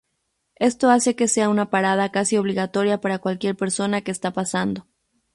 [0.55, 4.87] Esto hace que sea una parada casi obligatoria para cualquier persona que está pasando.